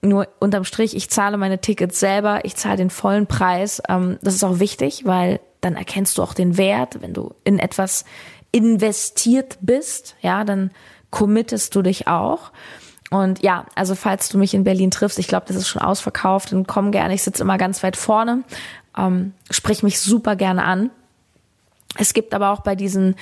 [0.00, 3.82] Nur unterm Strich, ich zahle meine Tickets selber, ich zahle den vollen Preis.
[3.88, 7.58] Ähm, das ist auch wichtig, weil dann erkennst du auch den Wert, wenn du in
[7.58, 8.04] etwas
[8.52, 10.70] investiert bist, ja, dann
[11.10, 12.52] committest du dich auch.
[13.10, 16.52] Und ja, also falls du mich in Berlin triffst, ich glaube, das ist schon ausverkauft,
[16.52, 18.44] dann komm gerne, ich sitze immer ganz weit vorne.
[18.96, 20.90] Ähm, sprich mich super gerne an.
[21.98, 23.16] Es gibt aber auch bei diesen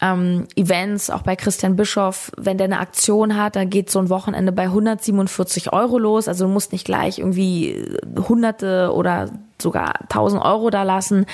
[0.00, 4.10] ähm, Events, auch bei Christian Bischoff, wenn der eine Aktion hat, dann geht so ein
[4.10, 6.28] Wochenende bei 147 Euro los.
[6.28, 7.84] Also du musst nicht gleich irgendwie
[8.28, 9.30] Hunderte oder
[9.60, 11.26] sogar 1000 Euro da lassen.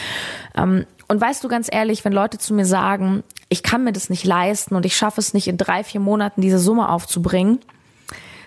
[0.56, 4.10] Ähm, und weißt du ganz ehrlich, wenn Leute zu mir sagen, ich kann mir das
[4.10, 7.60] nicht leisten und ich schaffe es nicht in drei, vier Monaten diese Summe aufzubringen,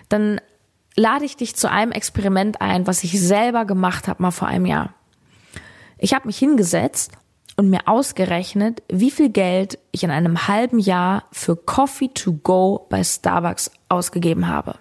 [0.08, 0.40] dann
[0.96, 4.66] lade ich dich zu einem Experiment ein, was ich selber gemacht habe mal vor einem
[4.66, 4.94] Jahr.
[5.98, 7.12] Ich habe mich hingesetzt
[7.62, 12.88] und mir ausgerechnet, wie viel Geld ich in einem halben Jahr für Coffee to go
[12.90, 14.74] bei Starbucks ausgegeben habe.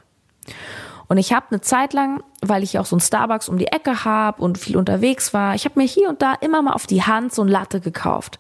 [1.07, 4.03] Und ich habe eine Zeit lang, weil ich auch so ein Starbucks um die Ecke
[4.03, 7.03] habe und viel unterwegs war, ich habe mir hier und da immer mal auf die
[7.03, 8.39] Hand so ein Latte gekauft.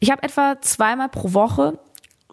[0.00, 1.78] Ich habe etwa zweimal pro Woche,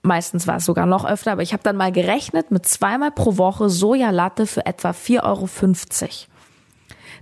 [0.02, 3.38] meistens war es sogar noch öfter, aber ich habe dann mal gerechnet mit zweimal pro
[3.38, 5.47] Woche Sojalatte für etwa 4,50 Euro.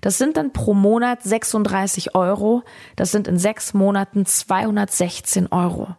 [0.02, 2.64] Das sind dann pro Monat 36 Euro.
[2.96, 5.96] Das sind in sechs Monaten 216 Euro.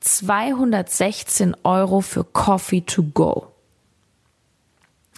[0.00, 3.48] 216 Euro für Coffee to go.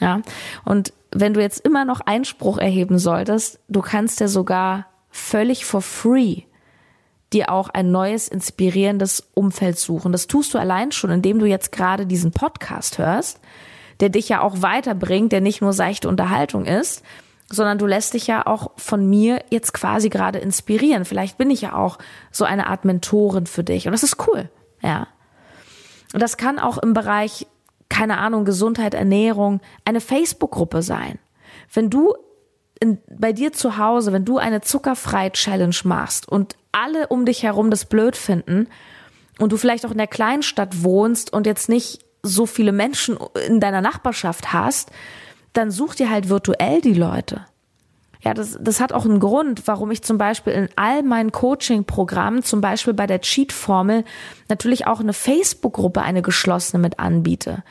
[0.01, 0.21] Ja,
[0.65, 5.81] und wenn du jetzt immer noch Einspruch erheben solltest, du kannst ja sogar völlig for
[5.81, 6.43] free
[7.33, 10.13] dir auch ein neues, inspirierendes Umfeld suchen.
[10.13, 13.41] Das tust du allein schon, indem du jetzt gerade diesen Podcast hörst,
[14.01, 17.03] der dich ja auch weiterbringt, der nicht nur seichte Unterhaltung ist,
[17.55, 21.05] sondern du lässt dich ja auch von mir jetzt quasi gerade inspirieren.
[21.05, 21.99] Vielleicht bin ich ja auch
[22.31, 24.51] so eine Art Mentorin für dich und das ist cool,
[24.83, 25.09] ja.
[26.13, 27.47] Und das kann auch im Bereich,
[27.89, 31.19] keine Ahnung, Gesundheit, Ernährung, eine Facebook-Gruppe sein.
[31.73, 32.15] Wenn du
[32.81, 37.71] in, bei dir zu Hause, wenn du eine zuckerfrei-Challenge machst und alle um dich herum
[37.71, 38.69] das blöd finden
[39.39, 43.61] und du vielleicht auch in der Kleinstadt wohnst und jetzt nicht so viele Menschen in
[43.61, 44.91] deiner Nachbarschaft hast,
[45.55, 47.47] dann such dir halt virtuell die Leute.
[48.25, 52.43] Ja, das, das hat auch einen Grund, warum ich zum Beispiel in all meinen Coaching-Programmen,
[52.43, 54.03] zum Beispiel bei der Cheat-Formel,
[54.49, 57.63] natürlich auch eine Facebook-Gruppe, eine geschlossene mit anbiete.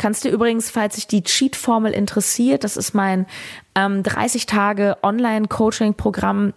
[0.00, 3.26] Kannst du übrigens, falls sich die Cheat-Formel interessiert, das ist mein
[3.76, 6.54] ähm, 30 Tage Online-Coaching-Programm,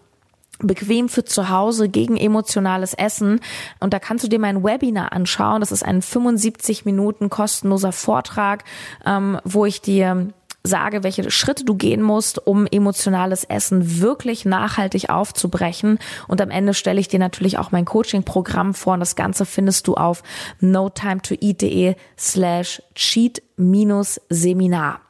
[0.60, 3.40] bequem für zu Hause gegen emotionales Essen.
[3.80, 5.60] Und da kannst du dir mein Webinar anschauen.
[5.60, 8.64] Das ist ein 75 Minuten kostenloser Vortrag,
[9.06, 10.30] ähm, wo ich dir
[10.66, 16.00] sage, welche Schritte du gehen musst, um emotionales Essen wirklich nachhaltig aufzubrechen.
[16.28, 18.94] Und am Ende stelle ich dir natürlich auch mein Coaching-Programm vor.
[18.94, 20.24] Und das Ganze findest du auf
[20.62, 25.02] notimetoeat.de slash cheat-seminar.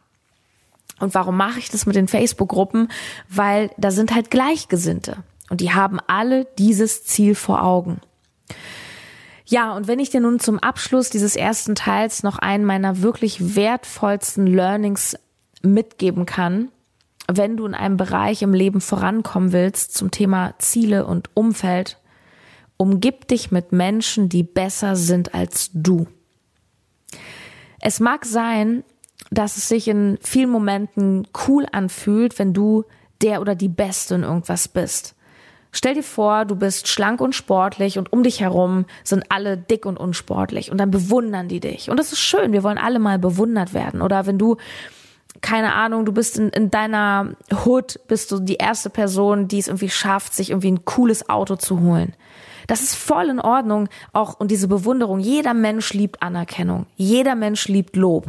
[1.00, 2.88] Und warum mache ich das mit den Facebook-Gruppen?
[3.30, 5.18] Weil da sind halt Gleichgesinnte.
[5.50, 8.02] Und die haben alle dieses Ziel vor Augen.
[9.46, 13.56] Ja, und wenn ich dir nun zum Abschluss dieses ersten Teils noch einen meiner wirklich
[13.56, 15.16] wertvollsten Learnings
[15.63, 16.69] mitgeben kann,
[17.32, 21.99] wenn du in einem Bereich im Leben vorankommen willst zum Thema Ziele und Umfeld,
[22.78, 26.08] umgib dich mit Menschen, die besser sind als du.
[27.80, 28.84] Es mag sein,
[29.32, 32.84] dass es sich in vielen Momenten cool anfühlt, wenn du
[33.21, 35.15] der oder die Beste in irgendwas bist.
[35.71, 39.88] Stell dir vor, du bist schlank und sportlich und um dich herum sind alle dick
[39.88, 41.89] und unsportlich und dann bewundern die dich.
[41.89, 44.02] Und das ist schön, wir wollen alle mal bewundert werden.
[44.02, 44.58] Oder wenn du
[45.41, 49.67] keine Ahnung, du bist in, in deiner Hood, bist du die erste Person, die es
[49.67, 52.15] irgendwie schafft, sich irgendwie ein cooles Auto zu holen.
[52.67, 55.19] Das ist voll in Ordnung, auch und diese Bewunderung.
[55.19, 56.86] Jeder Mensch liebt Anerkennung.
[56.96, 58.28] Jeder Mensch liebt Lob.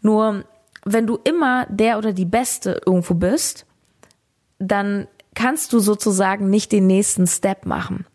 [0.00, 0.44] Nur,
[0.84, 3.66] wenn du immer der oder die Beste irgendwo bist,
[4.58, 8.06] dann kannst du sozusagen nicht den nächsten Step machen.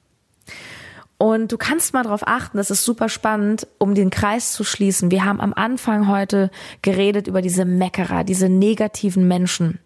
[1.19, 5.09] Und du kannst mal darauf achten, das ist super spannend, um den Kreis zu schließen.
[5.09, 6.51] Wir haben am Anfang heute
[6.83, 9.79] geredet über diese Meckerer, diese negativen Menschen,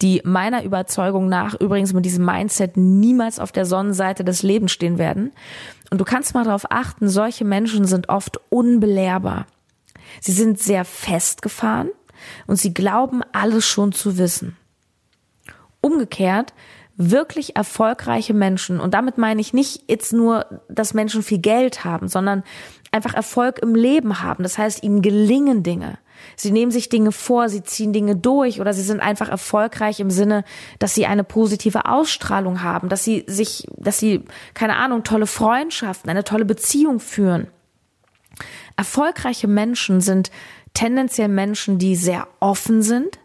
[0.00, 4.96] die meiner Überzeugung nach übrigens mit diesem Mindset niemals auf der Sonnenseite des Lebens stehen
[4.96, 5.32] werden.
[5.90, 9.46] Und du kannst mal darauf achten, solche Menschen sind oft unbelehrbar.
[10.22, 11.90] Sie sind sehr festgefahren
[12.46, 14.56] und sie glauben alles schon zu wissen.
[15.82, 16.54] Umgekehrt
[16.98, 22.08] wirklich erfolgreiche Menschen, und damit meine ich nicht jetzt nur, dass Menschen viel Geld haben,
[22.08, 22.42] sondern
[22.90, 24.42] einfach Erfolg im Leben haben.
[24.42, 25.98] Das heißt, ihnen gelingen Dinge.
[26.34, 30.10] Sie nehmen sich Dinge vor, sie ziehen Dinge durch oder sie sind einfach erfolgreich im
[30.10, 30.44] Sinne,
[30.80, 36.10] dass sie eine positive Ausstrahlung haben, dass sie sich, dass sie, keine Ahnung, tolle Freundschaften,
[36.10, 37.46] eine tolle Beziehung führen.
[38.76, 40.32] Erfolgreiche Menschen sind
[40.74, 43.20] tendenziell Menschen, die sehr offen sind,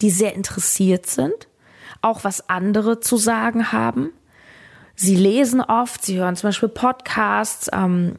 [0.00, 1.48] die sehr interessiert sind,
[2.04, 4.10] auch was andere zu sagen haben.
[4.94, 8.16] Sie lesen oft, sie hören zum Beispiel Podcasts ähm,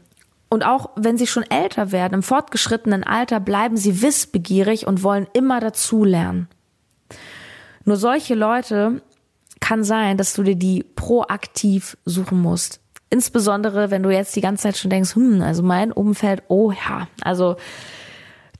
[0.50, 5.28] und auch wenn sie schon älter werden, im fortgeschrittenen Alter, bleiben sie wissbegierig und wollen
[5.34, 6.48] immer dazulernen.
[7.86, 9.02] Nur solche Leute
[9.60, 12.82] kann sein, dass du dir die proaktiv suchen musst.
[13.10, 17.08] Insbesondere, wenn du jetzt die ganze Zeit schon denkst, hm, also mein Umfeld, oh ja,
[17.22, 17.56] also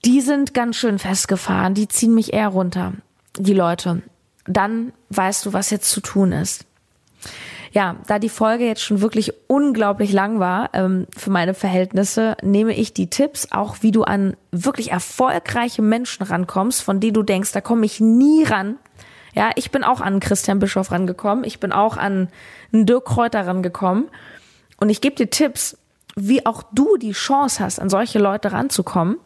[0.06, 2.94] die sind ganz schön festgefahren, die ziehen mich eher runter,
[3.38, 4.04] die Leute
[4.46, 6.66] dann weißt du, was jetzt zu tun ist.
[7.72, 12.74] Ja, da die Folge jetzt schon wirklich unglaublich lang war ähm, für meine Verhältnisse, nehme
[12.74, 17.52] ich die Tipps, auch wie du an wirklich erfolgreiche Menschen rankommst, von denen du denkst,
[17.52, 18.78] da komme ich nie ran.
[19.34, 22.30] Ja, ich bin auch an Christian Bischof rangekommen, ich bin auch an
[22.72, 24.06] Dirk Kräuter rangekommen
[24.78, 25.78] und ich gebe dir Tipps,
[26.16, 29.18] wie auch du die Chance hast, an solche Leute ranzukommen.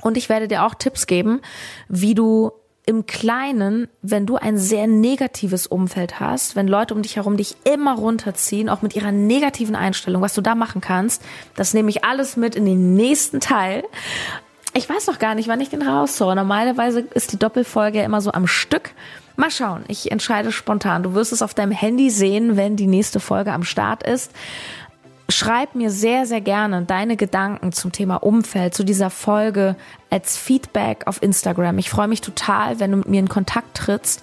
[0.00, 1.42] Und ich werde dir auch Tipps geben,
[1.88, 2.52] wie du
[2.84, 7.54] im Kleinen, wenn du ein sehr negatives Umfeld hast, wenn Leute um dich herum dich
[7.64, 11.22] immer runterziehen, auch mit ihrer negativen Einstellung, was du da machen kannst,
[11.54, 13.84] das nehme ich alles mit in den nächsten Teil.
[14.74, 16.34] Ich weiß noch gar nicht, wann ich den raushaue.
[16.34, 18.90] Normalerweise ist die Doppelfolge immer so am Stück.
[19.36, 21.02] Mal schauen, ich entscheide spontan.
[21.02, 24.32] Du wirst es auf deinem Handy sehen, wenn die nächste Folge am Start ist.
[25.32, 29.76] Schreib mir sehr, sehr gerne deine Gedanken zum Thema Umfeld, zu dieser Folge
[30.10, 31.78] als Feedback auf Instagram.
[31.78, 34.20] Ich freue mich total, wenn du mit mir in Kontakt trittst.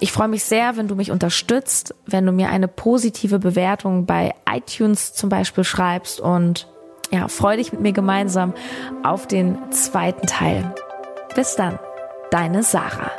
[0.00, 4.34] Ich freue mich sehr, wenn du mich unterstützt, wenn du mir eine positive Bewertung bei
[4.50, 6.66] iTunes zum Beispiel schreibst und
[7.10, 8.54] ja, freue dich mit mir gemeinsam
[9.02, 10.74] auf den zweiten Teil.
[11.34, 11.78] Bis dann,
[12.30, 13.10] deine Sarah.